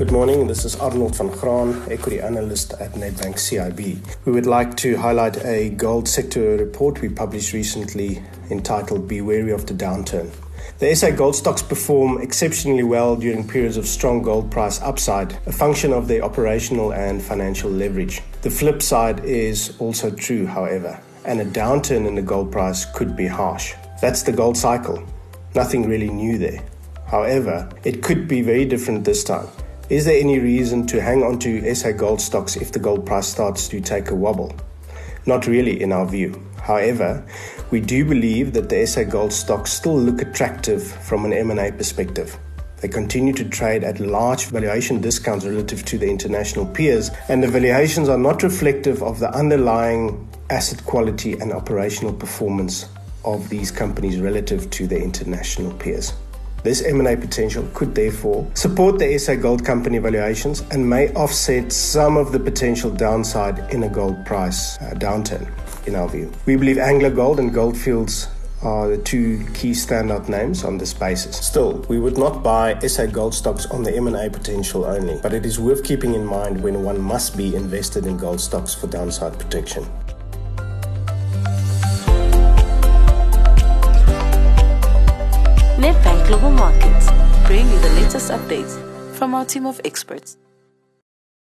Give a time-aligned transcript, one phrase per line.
[0.00, 0.46] Good morning.
[0.46, 3.98] This is Arnold van Graan, equity analyst at Nedbank CIB.
[4.24, 9.52] We would like to highlight a gold sector report we published recently entitled Be Wary
[9.52, 10.30] of the Downturn.
[10.78, 15.52] The SA gold stocks perform exceptionally well during periods of strong gold price upside, a
[15.52, 18.22] function of their operational and financial leverage.
[18.40, 23.16] The flip side is also true, however, and a downturn in the gold price could
[23.16, 23.74] be harsh.
[24.00, 25.06] That's the gold cycle.
[25.54, 26.64] Nothing really new there.
[27.06, 29.48] However, it could be very different this time.
[29.90, 33.26] Is there any reason to hang on to SA gold stocks if the gold price
[33.26, 34.54] starts to take a wobble?
[35.26, 36.40] Not really, in our view.
[36.62, 37.26] However,
[37.72, 42.38] we do believe that the SA gold stocks still look attractive from an M&A perspective.
[42.80, 47.48] They continue to trade at large valuation discounts relative to the international peers, and the
[47.48, 52.86] valuations are not reflective of the underlying asset quality and operational performance
[53.24, 56.12] of these companies relative to their international peers.
[56.62, 62.18] This M&A potential could therefore support the SA Gold Company valuations and may offset some
[62.18, 65.48] of the potential downside in a gold price uh, downturn,
[65.86, 66.30] in our view.
[66.44, 68.28] We believe Anglo Gold and Goldfields
[68.62, 71.34] are the two key standout names on this basis.
[71.36, 75.46] Still, we would not buy SA gold stocks on the M&A potential only, but it
[75.46, 79.38] is worth keeping in mind when one must be invested in gold stocks for downside
[79.38, 79.86] protection.
[85.80, 87.06] Nedbank Global Markets
[87.46, 88.76] bring you the latest updates
[89.16, 90.36] from our team of experts.